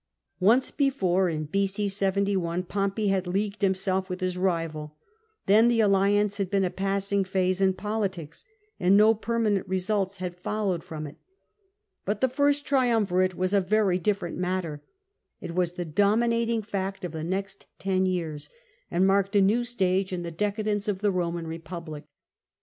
[0.39, 1.67] Once before, in b.o.
[1.87, 4.97] 71, Pompey had leagued himself vith his rival;
[5.45, 8.43] then the alliance had been a passing )hase in politics,
[8.79, 10.87] and no permanent results had followed THE ''FIRST
[11.19, 11.19] TRIUMVIRATE*^
[12.05, 12.07] 265 from it.
[12.07, 14.81] But the" First Triumvirate was a very diflerent matter:
[15.39, 18.49] it was the dominating fact of the next ten years,
[18.89, 22.05] and maiked a new stage in the decadence of the Roman Republic.